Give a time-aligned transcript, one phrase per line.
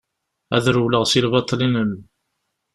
[0.55, 1.91] Ad rewleɣ si lbaṭel-inem.